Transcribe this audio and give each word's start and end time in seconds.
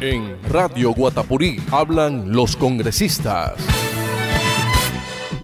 En 0.00 0.36
Radio 0.50 0.92
Guatapurí 0.92 1.56
hablan 1.72 2.30
los 2.30 2.54
congresistas. 2.54 3.54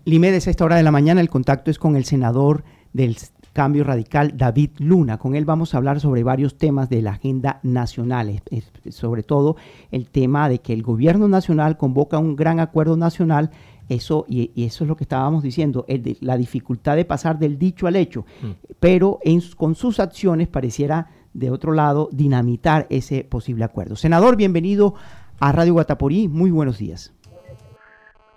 Limedes, 0.04 0.46
a 0.46 0.50
esta 0.50 0.66
hora 0.66 0.76
de 0.76 0.82
la 0.82 0.90
mañana 0.90 1.22
el 1.22 1.30
contacto 1.30 1.70
es 1.70 1.78
con 1.78 1.96
el 1.96 2.04
senador 2.04 2.62
del 2.92 3.16
Cambio 3.54 3.82
Radical, 3.82 4.36
David 4.36 4.72
Luna. 4.76 5.16
Con 5.16 5.36
él 5.36 5.46
vamos 5.46 5.72
a 5.72 5.78
hablar 5.78 6.00
sobre 6.00 6.22
varios 6.22 6.58
temas 6.58 6.90
de 6.90 7.00
la 7.00 7.12
agenda 7.12 7.60
nacional, 7.62 8.42
sobre 8.90 9.22
todo 9.22 9.56
el 9.90 10.10
tema 10.10 10.50
de 10.50 10.58
que 10.58 10.74
el 10.74 10.82
gobierno 10.82 11.28
nacional 11.28 11.78
convoca 11.78 12.18
un 12.18 12.36
gran 12.36 12.60
acuerdo 12.60 12.98
nacional 12.98 13.50
eso, 13.88 14.26
y, 14.28 14.50
eso 14.62 14.84
es 14.84 14.88
lo 14.88 14.96
que 14.96 15.04
estábamos 15.04 15.42
diciendo, 15.42 15.86
la 16.20 16.36
dificultad 16.36 16.96
de 16.96 17.04
pasar 17.04 17.38
del 17.38 17.58
dicho 17.58 17.86
al 17.86 17.96
hecho, 17.96 18.26
mm. 18.42 18.74
pero 18.80 19.18
con 19.56 19.74
sus 19.74 19.98
acciones 19.98 20.48
pareciera, 20.48 21.08
de 21.34 21.50
otro 21.50 21.72
lado, 21.72 22.08
dinamitar 22.12 22.86
ese 22.90 23.24
posible 23.24 23.64
acuerdo. 23.64 23.96
Senador, 23.96 24.36
bienvenido 24.36 24.94
a 25.40 25.52
Radio 25.52 25.74
Guataporí, 25.74 26.28
muy 26.28 26.50
buenos 26.50 26.78
días. 26.78 27.12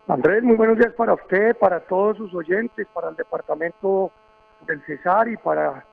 Andrés, 0.08 0.44
muy 0.44 0.56
buenos 0.56 0.78
días 0.78 0.94
para 0.96 1.14
usted, 1.14 1.58
para 1.58 1.80
todos 1.82 2.18
sus 2.18 2.34
oyentes, 2.34 2.88
para 2.94 3.10
el 3.10 3.16
departamento 3.16 4.12
del 4.68 4.82
Cesar 4.86 5.28
y 5.28 5.38
para 5.38 5.86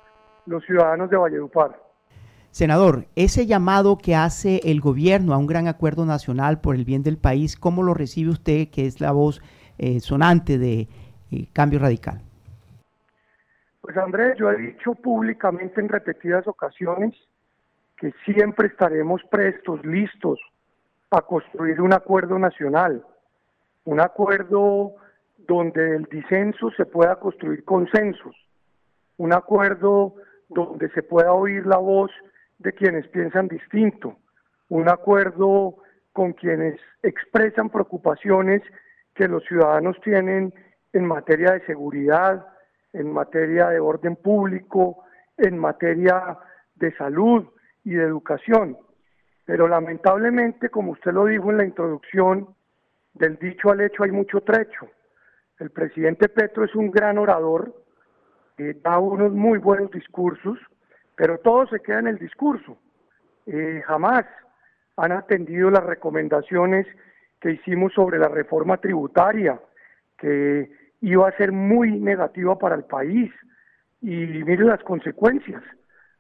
los 0.46 0.64
ciudadanos 0.64 1.10
de 1.10 1.16
Valledupar. 1.16 1.80
Senador, 2.50 3.06
ese 3.16 3.46
llamado 3.46 3.96
que 3.96 4.14
hace 4.14 4.60
el 4.64 4.82
gobierno 4.82 5.32
a 5.32 5.38
un 5.38 5.46
gran 5.46 5.68
acuerdo 5.68 6.04
nacional 6.04 6.60
por 6.60 6.74
el 6.74 6.84
bien 6.84 7.02
del 7.02 7.16
país, 7.16 7.56
¿cómo 7.56 7.82
lo 7.82 7.94
recibe 7.94 8.30
usted, 8.30 8.68
que 8.68 8.86
es 8.86 9.00
la 9.00 9.12
voz 9.12 9.40
eh, 9.78 10.00
sonante 10.00 10.58
de 10.58 10.88
eh, 11.30 11.46
Cambio 11.54 11.78
Radical? 11.78 12.20
Pues 13.82 13.96
Andrés, 13.96 14.36
yo 14.38 14.48
he 14.48 14.56
dicho 14.56 14.94
públicamente 14.94 15.80
en 15.80 15.88
repetidas 15.88 16.46
ocasiones 16.46 17.14
que 17.96 18.12
siempre 18.24 18.68
estaremos 18.68 19.20
prestos, 19.24 19.84
listos 19.84 20.38
a 21.10 21.20
construir 21.20 21.80
un 21.80 21.92
acuerdo 21.92 22.38
nacional, 22.38 23.04
un 23.84 24.00
acuerdo 24.00 24.92
donde 25.36 25.96
el 25.96 26.04
disenso 26.04 26.70
se 26.76 26.86
pueda 26.86 27.16
construir 27.16 27.64
consensos, 27.64 28.36
un 29.16 29.32
acuerdo 29.32 30.14
donde 30.48 30.88
se 30.90 31.02
pueda 31.02 31.32
oír 31.32 31.66
la 31.66 31.78
voz 31.78 32.12
de 32.60 32.72
quienes 32.72 33.08
piensan 33.08 33.48
distinto, 33.48 34.16
un 34.68 34.88
acuerdo 34.88 35.74
con 36.12 36.34
quienes 36.34 36.78
expresan 37.02 37.68
preocupaciones 37.68 38.62
que 39.14 39.26
los 39.26 39.42
ciudadanos 39.44 40.00
tienen 40.02 40.54
en 40.92 41.04
materia 41.04 41.50
de 41.50 41.66
seguridad, 41.66 42.46
en 42.92 43.12
materia 43.12 43.68
de 43.68 43.80
orden 43.80 44.16
público, 44.16 45.04
en 45.36 45.58
materia 45.58 46.38
de 46.74 46.94
salud 46.96 47.46
y 47.84 47.94
de 47.94 48.04
educación. 48.04 48.76
Pero 49.44 49.68
lamentablemente, 49.68 50.68
como 50.68 50.92
usted 50.92 51.12
lo 51.12 51.26
dijo 51.26 51.50
en 51.50 51.58
la 51.58 51.64
introducción, 51.64 52.54
del 53.14 53.36
dicho 53.36 53.70
al 53.70 53.80
hecho 53.80 54.04
hay 54.04 54.10
mucho 54.10 54.40
trecho. 54.40 54.88
El 55.58 55.70
presidente 55.70 56.28
Petro 56.28 56.64
es 56.64 56.74
un 56.74 56.90
gran 56.90 57.18
orador, 57.18 57.74
eh, 58.58 58.76
da 58.82 58.98
unos 58.98 59.32
muy 59.32 59.58
buenos 59.58 59.90
discursos, 59.90 60.58
pero 61.16 61.38
todo 61.38 61.66
se 61.66 61.80
queda 61.80 62.00
en 62.00 62.08
el 62.08 62.18
discurso. 62.18 62.78
Eh, 63.46 63.82
jamás 63.86 64.24
han 64.96 65.12
atendido 65.12 65.70
las 65.70 65.84
recomendaciones 65.84 66.86
que 67.40 67.52
hicimos 67.52 67.92
sobre 67.92 68.18
la 68.18 68.28
reforma 68.28 68.76
tributaria, 68.78 69.60
que 70.16 70.70
iba 71.02 71.28
a 71.28 71.36
ser 71.36 71.52
muy 71.52 72.00
negativa 72.00 72.58
para 72.58 72.76
el 72.76 72.84
país. 72.84 73.30
Y 74.00 74.14
miren 74.16 74.68
las 74.68 74.82
consecuencias. 74.82 75.62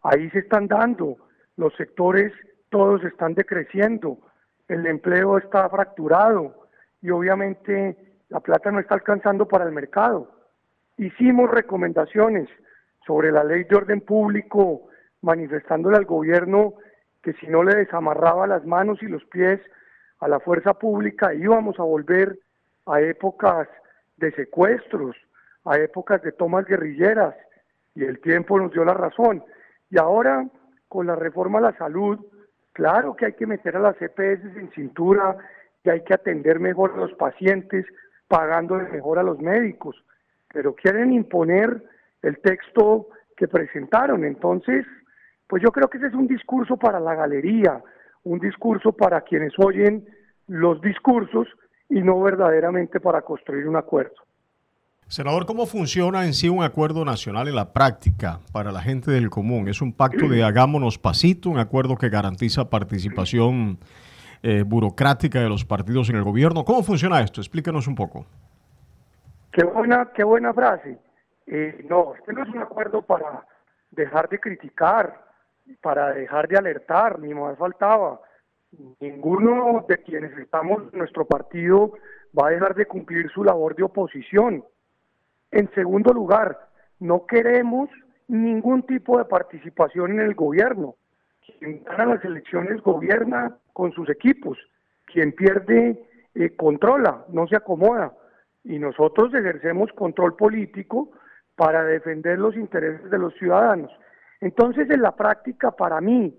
Ahí 0.02 0.28
se 0.30 0.40
están 0.40 0.68
dando. 0.68 1.16
Los 1.56 1.74
sectores 1.76 2.32
todos 2.68 3.02
están 3.04 3.34
decreciendo. 3.34 4.18
El 4.68 4.86
empleo 4.86 5.38
está 5.38 5.68
fracturado. 5.68 6.68
Y 7.00 7.10
obviamente 7.10 7.96
la 8.28 8.40
plata 8.40 8.70
no 8.70 8.80
está 8.80 8.94
alcanzando 8.94 9.46
para 9.46 9.64
el 9.64 9.72
mercado. 9.72 10.30
Hicimos 10.98 11.50
recomendaciones 11.50 12.48
sobre 13.06 13.32
la 13.32 13.44
ley 13.44 13.64
de 13.64 13.76
orden 13.76 14.00
público, 14.00 14.88
manifestándole 15.22 15.96
al 15.96 16.04
gobierno 16.04 16.74
que 17.22 17.32
si 17.34 17.46
no 17.46 17.62
le 17.62 17.76
desamarraba 17.76 18.46
las 18.46 18.64
manos 18.64 19.02
y 19.02 19.06
los 19.06 19.24
pies 19.26 19.60
a 20.18 20.28
la 20.28 20.40
fuerza 20.40 20.74
pública 20.74 21.34
íbamos 21.34 21.78
a 21.78 21.84
volver 21.84 22.38
a 22.86 23.00
épocas 23.00 23.68
de 24.22 24.32
secuestros, 24.32 25.16
a 25.64 25.78
épocas 25.78 26.22
de 26.22 26.32
tomas 26.32 26.64
guerrilleras, 26.64 27.34
y 27.94 28.04
el 28.04 28.20
tiempo 28.20 28.58
nos 28.58 28.72
dio 28.72 28.84
la 28.84 28.94
razón. 28.94 29.44
Y 29.90 29.98
ahora, 29.98 30.48
con 30.88 31.06
la 31.06 31.16
reforma 31.16 31.58
a 31.58 31.62
la 31.62 31.76
salud, 31.76 32.18
claro 32.72 33.14
que 33.14 33.26
hay 33.26 33.32
que 33.34 33.46
meter 33.46 33.76
a 33.76 33.80
las 33.80 34.00
EPS 34.00 34.56
en 34.56 34.70
cintura, 34.74 35.36
que 35.82 35.90
hay 35.90 36.04
que 36.04 36.14
atender 36.14 36.60
mejor 36.60 36.92
a 36.94 36.98
los 36.98 37.12
pacientes, 37.14 37.84
pagándole 38.28 38.88
mejor 38.88 39.18
a 39.18 39.22
los 39.22 39.38
médicos, 39.40 40.02
pero 40.48 40.74
quieren 40.74 41.12
imponer 41.12 41.82
el 42.22 42.38
texto 42.38 43.08
que 43.36 43.48
presentaron. 43.48 44.24
Entonces, 44.24 44.86
pues 45.48 45.62
yo 45.62 45.70
creo 45.70 45.88
que 45.88 45.98
ese 45.98 46.06
es 46.06 46.14
un 46.14 46.28
discurso 46.28 46.76
para 46.76 47.00
la 47.00 47.14
galería, 47.14 47.82
un 48.22 48.38
discurso 48.38 48.92
para 48.92 49.20
quienes 49.22 49.52
oyen 49.58 50.06
los 50.46 50.80
discursos 50.80 51.48
y 51.88 52.00
no 52.00 52.20
verdaderamente 52.20 53.00
para 53.00 53.22
construir 53.22 53.68
un 53.68 53.76
acuerdo. 53.76 54.14
Senador, 55.12 55.44
¿cómo 55.44 55.66
funciona 55.66 56.24
en 56.24 56.32
sí 56.32 56.48
un 56.48 56.64
acuerdo 56.64 57.04
nacional 57.04 57.46
en 57.46 57.54
la 57.54 57.74
práctica 57.74 58.40
para 58.50 58.72
la 58.72 58.80
gente 58.80 59.10
del 59.10 59.28
común? 59.28 59.68
¿Es 59.68 59.82
un 59.82 59.92
pacto 59.92 60.26
de 60.26 60.42
hagámonos 60.44 60.98
pasito, 60.98 61.50
un 61.50 61.58
acuerdo 61.58 61.96
que 61.96 62.08
garantiza 62.08 62.70
participación 62.70 63.78
eh, 64.42 64.62
burocrática 64.62 65.40
de 65.40 65.50
los 65.50 65.66
partidos 65.66 66.08
en 66.08 66.16
el 66.16 66.22
gobierno? 66.22 66.64
¿Cómo 66.64 66.82
funciona 66.82 67.20
esto? 67.20 67.42
Explíquenos 67.42 67.86
un 67.86 67.94
poco. 67.94 68.24
Qué 69.52 69.64
buena, 69.64 70.10
qué 70.14 70.24
buena 70.24 70.54
frase. 70.54 70.98
Eh, 71.46 71.84
no, 71.90 72.14
este 72.14 72.32
no 72.32 72.44
es 72.44 72.48
un 72.48 72.62
acuerdo 72.62 73.02
para 73.02 73.46
dejar 73.90 74.30
de 74.30 74.40
criticar, 74.40 75.26
para 75.82 76.14
dejar 76.14 76.48
de 76.48 76.56
alertar, 76.56 77.18
ni 77.18 77.34
más 77.34 77.58
faltaba. 77.58 78.18
Ninguno 79.00 79.84
de 79.88 79.98
quienes 79.98 80.36
estamos 80.38 80.82
en 80.92 80.98
nuestro 80.98 81.26
partido 81.26 81.92
va 82.38 82.48
a 82.48 82.50
dejar 82.50 82.74
de 82.74 82.86
cumplir 82.86 83.30
su 83.30 83.44
labor 83.44 83.76
de 83.76 83.82
oposición. 83.82 84.64
En 85.50 85.70
segundo 85.74 86.12
lugar, 86.12 86.68
no 86.98 87.26
queremos 87.26 87.90
ningún 88.28 88.84
tipo 88.84 89.18
de 89.18 89.26
participación 89.26 90.12
en 90.12 90.20
el 90.20 90.34
gobierno. 90.34 90.96
Quien 91.58 91.84
gana 91.84 92.14
las 92.14 92.24
elecciones 92.24 92.80
gobierna 92.82 93.56
con 93.72 93.92
sus 93.92 94.08
equipos. 94.08 94.56
Quien 95.04 95.32
pierde, 95.32 96.08
eh, 96.34 96.56
controla, 96.56 97.26
no 97.28 97.46
se 97.46 97.56
acomoda 97.56 98.14
y 98.64 98.78
nosotros 98.78 99.34
ejercemos 99.34 99.92
control 99.92 100.36
político 100.36 101.10
para 101.56 101.84
defender 101.84 102.38
los 102.38 102.56
intereses 102.56 103.10
de 103.10 103.18
los 103.18 103.34
ciudadanos. 103.34 103.90
Entonces, 104.40 104.88
en 104.90 105.02
la 105.02 105.14
práctica, 105.14 105.72
para 105.72 106.00
mí, 106.00 106.34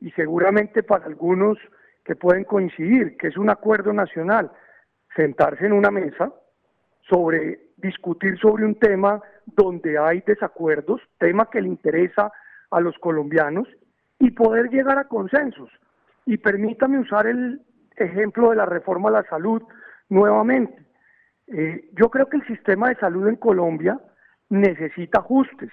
y 0.00 0.10
seguramente 0.12 0.82
para 0.82 1.06
algunos 1.06 1.58
que 2.04 2.16
pueden 2.16 2.44
coincidir, 2.44 3.16
que 3.16 3.28
es 3.28 3.36
un 3.36 3.50
acuerdo 3.50 3.92
nacional, 3.92 4.50
sentarse 5.16 5.66
en 5.66 5.72
una 5.72 5.90
mesa 5.90 6.32
sobre 7.08 7.60
discutir 7.76 8.38
sobre 8.38 8.64
un 8.64 8.74
tema 8.76 9.22
donde 9.46 9.98
hay 9.98 10.22
desacuerdos, 10.26 11.00
tema 11.18 11.50
que 11.50 11.60
le 11.60 11.68
interesa 11.68 12.32
a 12.70 12.80
los 12.80 12.98
colombianos, 12.98 13.68
y 14.18 14.30
poder 14.30 14.70
llegar 14.70 14.98
a 14.98 15.08
consensos. 15.08 15.70
Y 16.24 16.38
permítame 16.38 16.98
usar 16.98 17.26
el 17.26 17.60
ejemplo 17.96 18.50
de 18.50 18.56
la 18.56 18.66
reforma 18.66 19.08
a 19.08 19.12
la 19.12 19.24
salud 19.24 19.62
nuevamente. 20.08 20.84
Eh, 21.48 21.90
yo 21.92 22.08
creo 22.10 22.28
que 22.28 22.38
el 22.38 22.46
sistema 22.46 22.88
de 22.88 22.96
salud 22.96 23.28
en 23.28 23.36
Colombia 23.36 24.00
necesita 24.48 25.20
ajustes, 25.20 25.70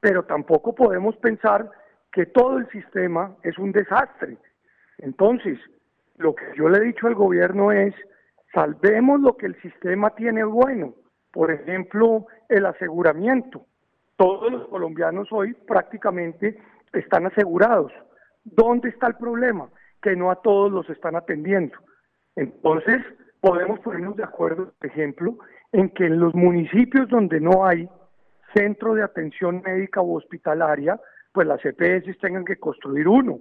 pero 0.00 0.24
tampoco 0.24 0.74
podemos 0.74 1.16
pensar 1.16 1.70
que 2.12 2.26
todo 2.26 2.58
el 2.58 2.68
sistema 2.70 3.36
es 3.42 3.58
un 3.58 3.72
desastre. 3.72 4.38
Entonces, 4.98 5.58
lo 6.16 6.34
que 6.34 6.44
yo 6.56 6.68
le 6.68 6.78
he 6.78 6.86
dicho 6.86 7.06
al 7.06 7.14
gobierno 7.14 7.72
es, 7.72 7.94
salvemos 8.52 9.20
lo 9.20 9.36
que 9.36 9.46
el 9.46 9.60
sistema 9.60 10.10
tiene 10.10 10.44
bueno, 10.44 10.94
por 11.32 11.50
ejemplo, 11.50 12.26
el 12.48 12.66
aseguramiento. 12.66 13.64
Todos 14.16 14.50
los 14.50 14.68
colombianos 14.68 15.28
hoy 15.30 15.54
prácticamente 15.66 16.58
están 16.92 17.26
asegurados. 17.26 17.92
¿Dónde 18.44 18.88
está 18.88 19.06
el 19.06 19.14
problema? 19.14 19.68
Que 20.02 20.16
no 20.16 20.30
a 20.30 20.42
todos 20.42 20.72
los 20.72 20.88
están 20.90 21.14
atendiendo. 21.14 21.78
Entonces, 22.34 22.98
podemos 23.40 23.78
ponernos 23.80 24.16
de 24.16 24.24
acuerdo, 24.24 24.72
por 24.78 24.90
ejemplo, 24.90 25.38
en 25.72 25.90
que 25.90 26.06
en 26.06 26.18
los 26.18 26.34
municipios 26.34 27.08
donde 27.08 27.40
no 27.40 27.66
hay 27.66 27.88
centro 28.54 28.94
de 28.94 29.02
atención 29.02 29.62
médica 29.64 30.00
o 30.00 30.16
hospitalaria, 30.16 30.98
pues 31.32 31.46
las 31.46 31.64
EPS 31.64 32.18
tengan 32.18 32.44
que 32.44 32.56
construir 32.56 33.08
uno. 33.08 33.38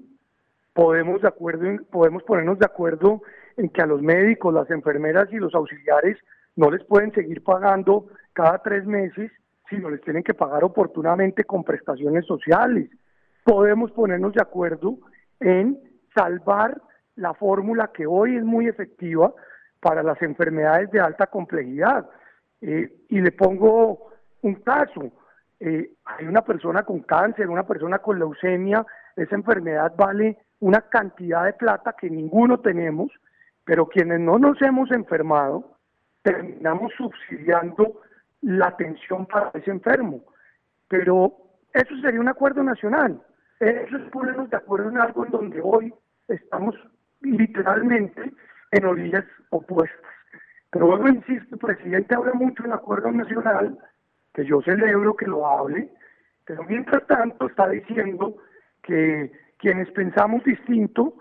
Podemos, 0.74 1.22
de 1.22 1.28
acuerdo 1.28 1.84
podemos 1.92 2.24
ponernos 2.24 2.60
de 2.60 2.66
acuerdo 2.66 3.22
en 3.56 3.70
que 3.70 3.82
a 3.82 3.88
los 3.88 4.02
médicos, 4.02 4.54
las 4.54 4.70
enfermeras 4.70 5.28
y 5.32 5.38
los 5.38 5.56
auxiliares 5.56 6.18
no 6.56 6.70
les 6.70 6.84
pueden 6.84 7.12
seguir 7.14 7.44
pagando 7.44 8.08
cada 8.34 8.60
tres 8.60 8.86
meses, 8.86 9.32
sino 9.70 9.90
les 9.90 10.02
tienen 10.02 10.24
que 10.24 10.34
pagar 10.34 10.64
oportunamente 10.64 11.44
con 11.44 11.64
prestaciones 11.64 12.26
sociales. 12.26 12.90
Podemos 13.44 13.92
ponernos 13.92 14.34
de 14.34 14.42
acuerdo 14.42 14.98
en 15.40 15.80
salvar 16.16 16.82
la 17.16 17.34
fórmula 17.34 17.92
que 17.94 18.06
hoy 18.06 18.38
es 18.38 18.44
muy 18.44 18.68
efectiva 18.68 19.34
para 19.80 20.04
las 20.04 20.22
enfermedades 20.22 20.92
de 20.92 21.00
alta 21.00 21.28
complejidad. 21.28 22.10
Eh, 22.62 22.92
y 23.10 23.22
le 23.22 23.32
pongo 23.32 24.12
un 24.42 24.56
caso. 24.56 25.12
Eh, 25.60 25.92
hay 26.06 26.26
una 26.26 26.44
persona 26.44 26.84
con 26.84 27.02
cáncer, 27.02 27.50
una 27.50 27.66
persona 27.66 28.00
con 28.00 28.20
leucemia, 28.20 28.86
esa 29.16 29.36
enfermedad 29.36 29.94
vale 29.98 30.38
una 30.60 30.82
cantidad 30.82 31.46
de 31.46 31.54
plata 31.54 31.96
que 32.00 32.10
ninguno 32.10 32.60
tenemos, 32.60 33.12
pero 33.64 33.88
quienes 33.88 34.20
no 34.20 34.38
nos 34.38 34.62
hemos 34.62 34.92
enfermado, 34.92 35.78
terminamos 36.22 36.94
subsidiando 36.98 38.02
la 38.42 38.68
atención 38.68 39.26
para 39.26 39.52
ese 39.54 39.72
enfermo. 39.72 40.22
Pero 40.88 41.34
eso 41.74 41.96
sería 42.02 42.20
un 42.20 42.30
acuerdo 42.30 42.64
nacional. 42.64 43.22
Eso 43.60 43.98
es 43.98 44.10
ponernos 44.12 44.50
de 44.50 44.58
acuerdo 44.58 44.90
en 44.90 45.00
algo 45.00 45.26
en 45.26 45.32
donde 45.32 45.62
hoy 45.62 45.94
estamos 46.28 46.76
literalmente 47.22 48.32
en 48.72 48.86
orillas 48.86 49.26
opuestas. 49.50 50.00
Pero 50.70 50.88
luego 50.88 51.08
insisto, 51.08 51.56
el 51.56 51.60
presidente 51.60 52.14
habla 52.16 52.34
mucho 52.34 52.66
en 52.66 52.74
acuerdo 52.74 53.12
nacional, 53.12 53.78
que 54.38 54.46
yo 54.46 54.62
celebro 54.62 55.16
que 55.16 55.26
lo 55.26 55.48
hable, 55.48 55.90
pero 56.46 56.64
mientras 56.66 57.08
tanto 57.08 57.48
está 57.48 57.68
diciendo 57.70 58.38
que 58.84 59.32
quienes 59.58 59.90
pensamos 59.90 60.44
distinto, 60.44 61.16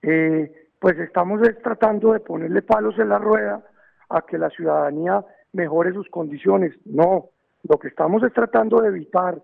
eh, 0.00 0.70
pues 0.78 0.98
estamos 0.98 1.42
tratando 1.62 2.14
de 2.14 2.20
ponerle 2.20 2.62
palos 2.62 2.98
en 2.98 3.10
la 3.10 3.18
rueda 3.18 3.62
a 4.08 4.22
que 4.22 4.38
la 4.38 4.48
ciudadanía 4.48 5.22
mejore 5.52 5.92
sus 5.92 6.08
condiciones. 6.08 6.74
No, 6.86 7.26
lo 7.68 7.78
que 7.78 7.88
estamos 7.88 8.22
es 8.22 8.32
tratando 8.32 8.80
de 8.80 8.88
evitar 8.88 9.36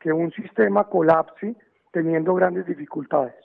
que 0.00 0.12
un 0.12 0.32
sistema 0.32 0.88
colapse 0.88 1.54
teniendo 1.92 2.34
grandes 2.34 2.66
dificultades. 2.66 3.36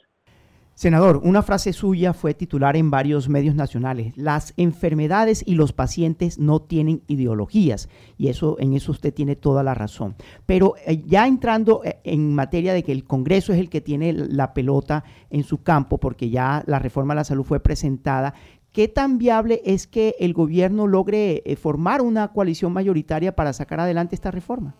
Senador, 0.77 1.21
una 1.23 1.41
frase 1.41 1.73
suya 1.73 2.13
fue 2.13 2.35
titular 2.35 2.75
en 2.75 2.91
varios 2.91 3.29
medios 3.29 3.55
nacionales. 3.55 4.15
Las 4.15 4.53
enfermedades 4.57 5.41
y 5.43 5.55
los 5.55 5.73
pacientes 5.73 6.37
no 6.37 6.61
tienen 6.61 7.01
ideologías 7.07 7.89
y 8.15 8.27
eso 8.27 8.57
en 8.59 8.73
eso 8.73 8.91
usted 8.91 9.11
tiene 9.11 9.35
toda 9.35 9.63
la 9.63 9.73
razón. 9.73 10.13
Pero 10.45 10.75
eh, 10.85 11.01
ya 11.03 11.25
entrando 11.25 11.81
eh, 11.83 11.97
en 12.03 12.35
materia 12.35 12.75
de 12.75 12.83
que 12.83 12.91
el 12.91 13.05
Congreso 13.05 13.53
es 13.53 13.59
el 13.59 13.71
que 13.71 13.81
tiene 13.81 14.13
la 14.13 14.53
pelota 14.53 15.03
en 15.31 15.43
su 15.43 15.63
campo 15.63 15.97
porque 15.97 16.29
ya 16.29 16.61
la 16.67 16.77
reforma 16.77 17.13
a 17.13 17.15
la 17.15 17.23
salud 17.23 17.43
fue 17.43 17.59
presentada, 17.59 18.35
¿qué 18.71 18.87
tan 18.87 19.17
viable 19.17 19.63
es 19.65 19.87
que 19.87 20.13
el 20.19 20.33
gobierno 20.33 20.85
logre 20.85 21.41
eh, 21.43 21.55
formar 21.55 22.03
una 22.03 22.27
coalición 22.27 22.71
mayoritaria 22.71 23.35
para 23.35 23.51
sacar 23.51 23.79
adelante 23.79 24.13
esta 24.13 24.29
reforma? 24.29 24.75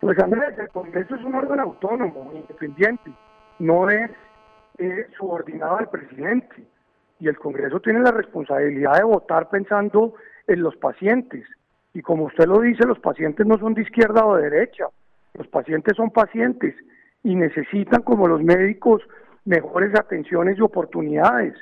Pues 0.00 0.16
Andrés, 0.20 0.56
el 0.56 0.68
Congreso 0.68 1.16
es 1.16 1.24
un 1.24 1.34
órgano 1.34 1.62
autónomo, 1.64 2.30
independiente 2.32 3.10
no 3.60 3.88
es 3.88 4.10
eh, 4.78 5.06
subordinado 5.16 5.78
al 5.78 5.88
presidente 5.88 6.64
y 7.20 7.28
el 7.28 7.38
Congreso 7.38 7.80
tiene 7.80 8.00
la 8.00 8.10
responsabilidad 8.10 8.96
de 8.96 9.04
votar 9.04 9.48
pensando 9.50 10.14
en 10.46 10.62
los 10.62 10.74
pacientes. 10.76 11.46
Y 11.92 12.02
como 12.02 12.24
usted 12.24 12.46
lo 12.46 12.60
dice, 12.60 12.86
los 12.86 12.98
pacientes 12.98 13.46
no 13.46 13.58
son 13.58 13.74
de 13.74 13.82
izquierda 13.82 14.24
o 14.24 14.36
de 14.36 14.48
derecha, 14.48 14.86
los 15.34 15.46
pacientes 15.48 15.96
son 15.96 16.10
pacientes 16.10 16.74
y 17.22 17.36
necesitan, 17.36 18.02
como 18.02 18.26
los 18.26 18.42
médicos, 18.42 19.02
mejores 19.44 19.94
atenciones 19.98 20.58
y 20.58 20.62
oportunidades. 20.62 21.54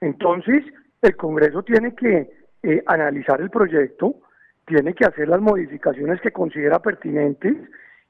Entonces, 0.00 0.64
el 1.02 1.16
Congreso 1.16 1.62
tiene 1.62 1.94
que 1.94 2.30
eh, 2.62 2.82
analizar 2.86 3.40
el 3.40 3.50
proyecto, 3.50 4.14
tiene 4.66 4.94
que 4.94 5.06
hacer 5.06 5.28
las 5.28 5.40
modificaciones 5.40 6.20
que 6.20 6.30
considera 6.30 6.78
pertinentes 6.78 7.56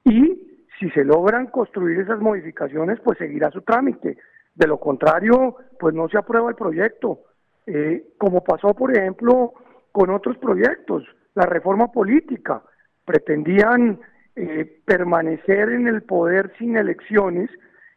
y 0.05 0.50
si 0.81 0.91
se 0.91 1.05
logran 1.05 1.49
construir 1.49 2.01
esas 2.01 2.21
modificaciones, 2.21 2.99
pues 3.05 3.19
seguirá 3.19 3.51
su 3.51 3.61
trámite. 3.61 4.17
De 4.55 4.67
lo 4.67 4.81
contrario, 4.81 5.57
pues 5.79 5.95
no 5.95 6.09
se 6.09 6.19
aprueba 6.19 6.49
el 6.49 6.57
proyecto. 6.57 7.21
Eh, 7.67 8.15
como 8.17 8.43
pasó, 8.43 8.75
por 8.75 8.97
ejemplo, 8.97 9.53
con 9.93 10.11
otros 10.11 10.39
proyectos, 10.39 11.05
la 11.35 11.45
reforma 11.45 11.93
política. 11.93 12.63
Pretendían 13.05 14.01
eh, 14.35 14.81
permanecer 14.87 15.69
en 15.69 15.87
el 15.87 16.03
poder 16.03 16.53
sin 16.59 16.79
elecciones 16.79 17.51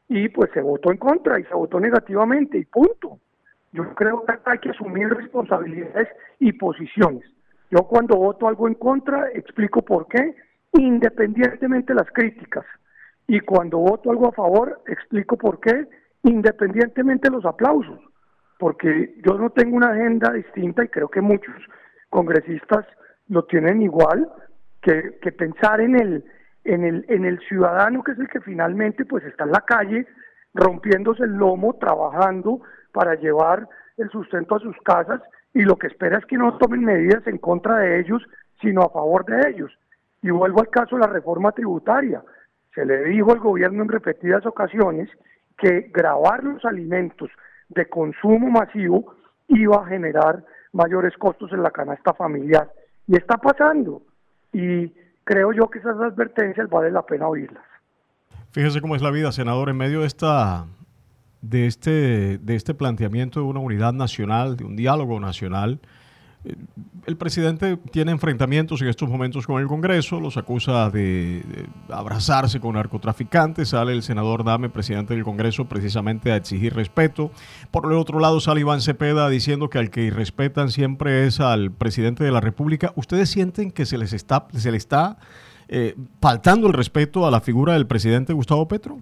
y 0.10 0.28
pues 0.30 0.52
se 0.54 0.62
votó 0.62 0.92
en 0.92 0.98
contra 0.98 1.40
y 1.40 1.44
se 1.46 1.54
votó 1.54 1.80
negativamente 1.80 2.58
y 2.58 2.66
punto. 2.66 3.20
Yo 3.72 3.96
creo 3.96 4.26
que 4.26 4.34
hay 4.46 4.60
que 4.60 4.70
asumir 4.72 5.08
responsabilidades 5.08 6.10
y 6.40 6.52
posiciones. 6.52 7.24
Yo 7.72 7.88
cuando 7.88 8.18
voto 8.18 8.48
algo 8.48 8.68
en 8.68 8.76
contra 8.76 9.30
explico 9.34 9.82
por 9.82 10.08
qué 10.08 10.36
independientemente 10.74 11.94
de 11.94 12.00
las 12.00 12.12
críticas. 12.12 12.66
Y 13.28 13.40
cuando 13.40 13.78
voto 13.78 14.12
algo 14.12 14.28
a 14.28 14.34
favor, 14.34 14.82
explico 14.88 15.38
por 15.38 15.60
qué, 15.60 15.88
independientemente 16.24 17.30
de 17.30 17.36
los 17.36 17.46
aplausos. 17.46 18.00
Porque 18.60 19.16
yo 19.26 19.38
no 19.38 19.50
tengo 19.52 19.78
una 19.78 19.92
agenda 19.92 20.32
distinta 20.32 20.84
y 20.84 20.90
creo 20.90 21.10
que 21.10 21.22
muchos 21.22 21.56
congresistas 22.10 22.86
lo 23.28 23.46
tienen 23.46 23.82
igual, 23.82 24.30
que, 24.82 25.18
que 25.22 25.32
pensar 25.32 25.82
en 25.82 25.96
el, 25.96 26.26
en, 26.66 26.84
el, 26.84 27.06
en 27.08 27.26
el 27.26 27.40
ciudadano 27.48 28.04
que 28.04 28.12
es 28.12 28.20
el 28.20 28.28
que 28.28 28.42
finalmente 28.42 29.06
pues 29.06 29.24
está 29.24 29.46
en 29.46 29.52
la 29.52 29.62
calle 29.62 30.06
rompiéndose 30.54 31.24
el 31.24 31.32
lomo, 31.32 31.76
trabajando 31.80 32.62
para 32.92 33.16
llevar 33.16 33.68
el 33.98 34.10
sustento 34.10 34.56
a 34.56 34.60
sus 34.60 34.76
casas 34.84 35.22
y 35.54 35.62
lo 35.62 35.78
que 35.78 35.88
espera 35.88 36.18
es 36.18 36.26
que 36.26 36.38
no 36.38 36.58
tomen 36.58 36.84
medidas 36.84 37.26
en 37.28 37.38
contra 37.38 37.78
de 37.78 38.00
ellos, 38.00 38.22
sino 38.62 38.82
a 38.82 38.90
favor 38.90 39.26
de 39.26 39.50
ellos. 39.50 39.72
Y 40.24 40.32
vuelvo 40.32 40.62
al 40.62 40.70
caso 40.70 40.96
de 40.96 41.02
la 41.02 41.08
reforma 41.08 41.52
tributaria. 41.52 42.24
Se 42.74 42.86
le 42.86 43.04
dijo 43.04 43.32
al 43.32 43.40
gobierno 43.40 43.84
en 43.84 43.90
repetidas 43.90 44.46
ocasiones 44.46 45.10
que 45.58 45.92
grabar 45.94 46.44
los 46.44 46.66
alimentos 46.66 47.30
de 47.70 47.88
consumo 47.88 48.50
masivo 48.50 49.16
iba 49.48 49.76
a 49.84 49.86
generar 49.86 50.44
mayores 50.72 51.16
costos 51.18 51.52
en 51.52 51.62
la 51.62 51.72
canasta 51.72 52.14
familiar. 52.14 52.72
Y 53.08 53.16
está 53.16 53.38
pasando. 53.38 54.02
Y 54.52 54.92
creo 55.24 55.52
yo 55.54 55.70
que 55.70 55.80
esas 55.80 56.00
advertencias 56.00 56.70
vale 56.70 56.90
la 56.90 57.04
pena 57.04 57.28
oírlas. 57.28 57.64
Fíjese 58.52 58.82
cómo 58.82 58.96
es 58.96 59.02
la 59.02 59.12
vida, 59.12 59.32
senador, 59.32 59.70
en 59.70 59.78
medio 59.78 60.02
de 60.02 60.08
esta 60.08 60.66
de 61.42 61.68
este 61.68 62.38
de 62.38 62.56
este 62.56 62.74
planteamiento 62.74 63.42
de 63.42 63.46
una 63.48 63.60
unidad 63.60 63.94
nacional, 63.94 64.56
de 64.56 64.64
un 64.64 64.76
diálogo 64.76 65.20
nacional, 65.20 65.80
el 67.06 67.18
presidente 67.18 67.78
tiene 67.92 68.12
enfrentamientos 68.12 68.82
en 68.82 68.88
estos 68.88 69.10
momentos 69.10 69.48
con 69.48 69.62
el 69.62 69.68
Congreso, 69.68 70.20
los 70.20 70.38
acusa 70.38 70.90
de, 70.90 71.44
abrazarse 71.90 72.60
con 72.60 72.76
narcotraficantes, 72.76 73.70
sale 73.70 73.94
el 73.94 74.04
senador 74.04 74.44
Dame, 74.44 74.70
presidente 74.70 75.14
del 75.14 75.24
Congreso, 75.24 75.66
precisamente 75.66 76.32
a 76.32 76.36
exigir 76.36 76.74
respeto. 76.76 77.32
Por 77.72 77.92
el 77.92 77.98
otro 77.98 78.20
lado 78.20 78.40
sale 78.40 78.62
Iván 78.62 78.82
Cepeda 78.82 79.30
diciendo 79.30 79.70
que 79.70 79.80
al 79.80 79.90
que 79.90 80.02
irrespetan 80.02 80.70
siempre 80.70 81.26
es 81.26 81.40
al 81.40 81.72
presidente 81.72 82.24
de 82.24 82.32
la 82.32 82.42
República. 82.42 82.92
¿Ustedes 82.96 83.30
sienten 83.30 83.72
que 83.72 83.86
se 83.86 83.98
les 83.98 84.14
está, 84.14 84.48
se 84.54 84.72
le 84.72 84.78
está 84.78 85.18
eh, 85.68 85.96
faltando 86.22 86.68
el 86.68 86.74
respeto 86.74 87.26
a 87.26 87.32
la 87.32 87.42
figura 87.42 87.74
del 87.74 87.88
presidente 87.88 88.34
Gustavo 88.34 88.68
Petro? 88.68 89.00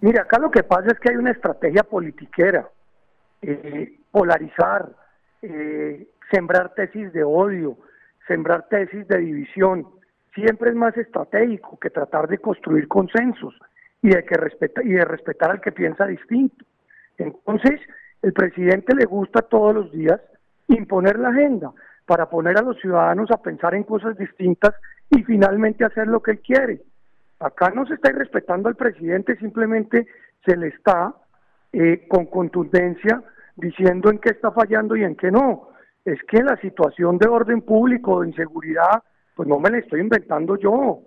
Mira, 0.00 0.22
acá 0.22 0.38
lo 0.38 0.50
que 0.50 0.62
pasa 0.62 0.88
es 0.92 1.00
que 1.00 1.10
hay 1.10 1.16
una 1.16 1.32
estrategia 1.32 1.82
politiquera, 1.82 2.68
eh, 3.42 3.98
polarizar, 4.12 4.90
eh, 5.42 6.06
sembrar 6.30 6.74
tesis 6.74 7.12
de 7.12 7.24
odio, 7.24 7.76
sembrar 8.26 8.68
tesis 8.68 9.06
de 9.08 9.18
división. 9.18 9.86
Siempre 10.34 10.70
es 10.70 10.76
más 10.76 10.96
estratégico 10.96 11.78
que 11.78 11.90
tratar 11.90 12.28
de 12.28 12.38
construir 12.38 12.88
consensos 12.88 13.58
y 14.02 14.10
de, 14.10 14.24
que 14.24 14.34
respeta, 14.36 14.82
y 14.82 14.90
de 14.90 15.04
respetar 15.04 15.50
al 15.50 15.60
que 15.60 15.72
piensa 15.72 16.06
distinto. 16.06 16.64
Entonces, 17.16 17.80
el 18.22 18.32
presidente 18.32 18.94
le 18.94 19.04
gusta 19.04 19.42
todos 19.42 19.74
los 19.74 19.92
días 19.92 20.20
imponer 20.68 21.18
la 21.18 21.30
agenda 21.30 21.72
para 22.06 22.28
poner 22.28 22.58
a 22.58 22.62
los 22.62 22.78
ciudadanos 22.80 23.30
a 23.30 23.42
pensar 23.42 23.74
en 23.74 23.84
cosas 23.84 24.16
distintas 24.16 24.74
y 25.10 25.22
finalmente 25.24 25.84
hacer 25.84 26.06
lo 26.06 26.22
que 26.22 26.32
él 26.32 26.40
quiere. 26.40 26.82
Acá 27.40 27.70
no 27.70 27.86
se 27.86 27.94
está 27.94 28.10
irrespetando 28.10 28.68
al 28.68 28.76
presidente, 28.76 29.36
simplemente 29.36 30.06
se 30.44 30.56
le 30.56 30.68
está 30.68 31.14
eh, 31.72 32.06
con 32.08 32.26
contundencia 32.26 33.22
diciendo 33.58 34.10
en 34.10 34.18
qué 34.18 34.30
está 34.30 34.50
fallando 34.52 34.96
y 34.96 35.04
en 35.04 35.16
qué 35.16 35.30
no. 35.30 35.70
Es 36.04 36.22
que 36.24 36.42
la 36.42 36.56
situación 36.56 37.18
de 37.18 37.28
orden 37.28 37.60
público, 37.62 38.20
de 38.20 38.28
inseguridad, 38.28 39.02
pues 39.34 39.48
no 39.48 39.58
me 39.58 39.70
la 39.70 39.78
estoy 39.78 40.00
inventando 40.00 40.56
yo. 40.56 41.00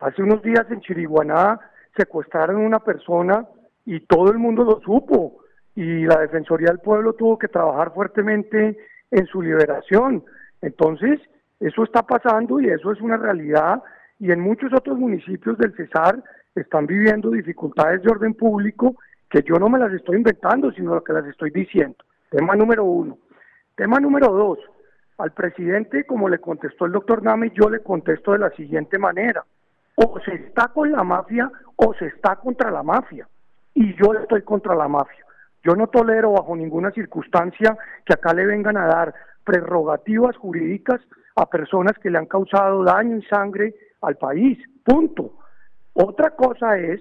Hace 0.00 0.22
unos 0.22 0.42
días 0.42 0.66
en 0.70 0.80
Chiriguaná 0.80 1.58
secuestraron 1.96 2.62
a 2.62 2.66
una 2.66 2.78
persona 2.80 3.46
y 3.86 4.00
todo 4.00 4.30
el 4.30 4.38
mundo 4.38 4.64
lo 4.64 4.80
supo 4.80 5.38
y 5.74 6.04
la 6.04 6.20
Defensoría 6.20 6.68
del 6.68 6.78
Pueblo 6.78 7.14
tuvo 7.14 7.38
que 7.38 7.48
trabajar 7.48 7.92
fuertemente 7.92 8.76
en 9.10 9.26
su 9.26 9.42
liberación. 9.42 10.24
Entonces, 10.60 11.20
eso 11.58 11.84
está 11.84 12.02
pasando 12.02 12.60
y 12.60 12.68
eso 12.68 12.92
es 12.92 13.00
una 13.00 13.16
realidad 13.16 13.82
y 14.18 14.30
en 14.30 14.40
muchos 14.40 14.72
otros 14.72 14.98
municipios 14.98 15.58
del 15.58 15.74
Cesar 15.74 16.22
están 16.54 16.86
viviendo 16.86 17.30
dificultades 17.30 18.02
de 18.02 18.10
orden 18.10 18.34
público 18.34 18.94
que 19.34 19.42
yo 19.42 19.56
no 19.56 19.68
me 19.68 19.80
las 19.80 19.92
estoy 19.92 20.18
inventando, 20.18 20.70
sino 20.70 21.02
que 21.02 21.12
las 21.12 21.26
estoy 21.26 21.50
diciendo. 21.50 21.96
Tema 22.30 22.54
número 22.54 22.84
uno. 22.84 23.18
Tema 23.74 23.98
número 23.98 24.28
dos. 24.28 24.60
Al 25.18 25.32
presidente, 25.32 26.06
como 26.06 26.28
le 26.28 26.38
contestó 26.38 26.86
el 26.86 26.92
doctor 26.92 27.20
Nami, 27.24 27.50
yo 27.50 27.68
le 27.68 27.82
contesto 27.82 28.30
de 28.30 28.38
la 28.38 28.50
siguiente 28.50 28.96
manera. 28.96 29.44
O 29.96 30.20
se 30.24 30.34
está 30.34 30.68
con 30.68 30.92
la 30.92 31.02
mafia 31.02 31.50
o 31.74 31.92
se 31.94 32.06
está 32.06 32.36
contra 32.36 32.70
la 32.70 32.84
mafia. 32.84 33.26
Y 33.74 33.96
yo 33.96 34.14
estoy 34.14 34.42
contra 34.42 34.76
la 34.76 34.86
mafia. 34.86 35.26
Yo 35.64 35.74
no 35.74 35.88
tolero 35.88 36.30
bajo 36.30 36.54
ninguna 36.54 36.92
circunstancia 36.92 37.76
que 38.06 38.14
acá 38.14 38.34
le 38.34 38.46
vengan 38.46 38.76
a 38.76 38.86
dar 38.86 39.14
prerrogativas 39.42 40.36
jurídicas 40.36 41.00
a 41.34 41.50
personas 41.50 41.98
que 41.98 42.10
le 42.10 42.18
han 42.18 42.26
causado 42.26 42.84
daño 42.84 43.16
y 43.16 43.22
sangre 43.24 43.74
al 44.00 44.16
país. 44.16 44.58
Punto. 44.84 45.32
Otra 45.94 46.30
cosa 46.36 46.78
es 46.78 47.00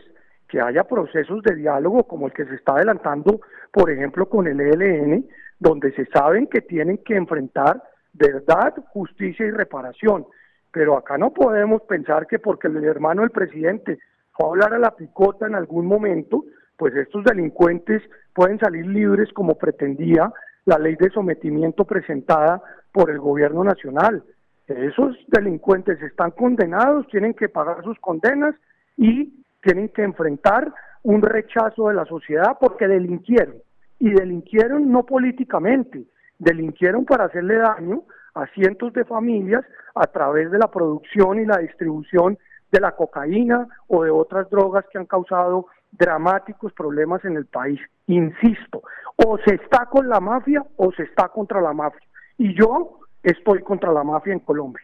que 0.53 0.62
haya 0.62 0.83
procesos 0.83 1.41
de 1.41 1.55
diálogo 1.55 2.03
como 2.03 2.27
el 2.27 2.33
que 2.33 2.45
se 2.45 2.53
está 2.53 2.74
adelantando, 2.74 3.41
por 3.72 3.89
ejemplo, 3.89 4.29
con 4.29 4.45
el 4.45 4.62
ELN, 4.62 5.25
donde 5.57 5.91
se 5.93 6.05
saben 6.05 6.45
que 6.45 6.62
tienen 6.62 7.00
que 7.00 7.15
enfrentar 7.15 7.81
verdad, 8.13 8.75
justicia 8.89 9.48
y 9.48 9.50
reparación. 9.50 10.27
Pero 10.72 10.95
acá 10.95 11.17
no 11.17 11.33
podemos 11.33 11.81
pensar 11.89 12.27
que 12.27 12.38
porque 12.38 12.67
el 12.67 12.83
hermano 12.83 13.22
del 13.22 13.31
presidente 13.31 13.98
fue 14.33 14.45
a 14.45 14.50
hablar 14.51 14.75
a 14.75 14.77
la 14.77 14.95
picota 14.95 15.48
en 15.48 15.55
algún 15.55 15.88
momento, 15.88 16.45
pues 16.77 16.93
estos 16.98 17.24
delincuentes 17.24 18.03
pueden 18.36 18.60
salir 18.60 18.86
libres 18.86 19.33
como 19.33 19.57
pretendía 19.57 20.31
la 20.65 20.77
ley 20.77 20.95
de 21.00 21.10
sometimiento 21.10 21.83
presentada 21.83 22.62
por 22.91 23.10
el 23.10 23.17
gobierno 23.17 23.63
nacional. 23.63 24.24
Esos 24.67 25.17
delincuentes 25.29 26.00
están 26.03 26.29
condenados, 26.29 27.07
tienen 27.07 27.33
que 27.33 27.50
pagar 27.50 27.83
sus 27.83 27.98
condenas 28.00 28.53
y 28.98 29.43
tienen 29.63 29.89
que 29.89 30.03
enfrentar 30.03 30.74
un 31.03 31.22
rechazo 31.22 31.89
de 31.89 31.96
la 31.96 32.05
sociedad 32.05 32.58
porque 32.60 32.88
delinquieron. 32.88 33.55
Y 34.00 34.12
delinquieron 34.12 34.91
no 34.91 35.05
políticamente, 35.05 36.05
delinquieron 36.38 37.05
para 37.05 37.25
hacerle 37.25 37.55
daño 37.55 38.03
a 38.36 38.48
cientos 38.48 38.93
de 38.93 39.05
familias 39.05 39.63
a 39.96 40.08
través 40.08 40.51
de 40.51 40.58
la 40.58 40.67
producción 40.70 41.39
y 41.39 41.46
la 41.46 41.58
distribución 41.58 42.38
de 42.72 42.79
la 42.79 42.96
cocaína 42.96 43.67
o 43.88 44.03
de 44.03 44.10
otras 44.10 44.50
drogas 44.50 44.86
que 44.91 44.98
han 44.98 45.05
causado 45.05 45.67
dramáticos 45.91 46.74
problemas 46.74 47.24
en 47.24 47.38
el 47.38 47.46
país. 47.46 47.79
Insisto, 48.08 48.82
o 49.25 49.38
se 49.46 49.55
está 49.55 49.86
con 49.86 50.10
la 50.10 50.20
mafia 50.20 50.65
o 50.77 50.91
se 50.91 51.03
está 51.03 51.29
contra 51.29 51.62
la 51.62 51.74
mafia. 51.74 52.01
Y 52.38 52.58
yo 52.58 53.00
estoy 53.22 53.62
contra 53.62 53.93
la 53.93 54.03
mafia 54.03 54.34
en 54.34 54.39
Colombia. 54.39 54.84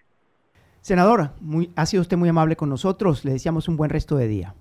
Senadora, 0.81 1.33
muy, 1.41 1.71
ha 1.75 1.85
sido 1.85 2.01
usted 2.01 2.15
muy 2.15 2.29
amable 2.29 2.55
con 2.55 2.69
nosotros. 2.69 3.25
Le 3.25 3.31
deseamos 3.31 3.67
un 3.67 3.75
buen 3.75 3.89
resto 3.89 4.15
de 4.15 4.27
día. 4.27 4.53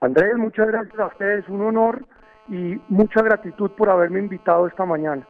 Andrés, 0.00 0.36
muchas 0.36 0.66
gracias 0.66 0.98
a 0.98 1.06
ustedes, 1.06 1.48
un 1.48 1.62
honor 1.62 2.04
y 2.48 2.80
mucha 2.88 3.22
gratitud 3.22 3.70
por 3.72 3.88
haberme 3.88 4.20
invitado 4.20 4.66
esta 4.66 4.84
mañana. 4.84 5.26